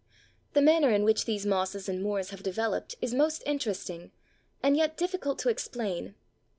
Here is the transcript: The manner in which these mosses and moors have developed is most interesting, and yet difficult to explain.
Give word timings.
The 0.53 0.63
manner 0.63 0.89
in 0.89 1.03
which 1.03 1.25
these 1.25 1.45
mosses 1.45 1.87
and 1.87 2.01
moors 2.01 2.31
have 2.31 2.41
developed 2.41 2.95
is 3.03 3.13
most 3.13 3.43
interesting, 3.45 4.09
and 4.63 4.75
yet 4.75 4.97
difficult 4.97 5.37
to 5.37 5.49
explain. 5.49 6.15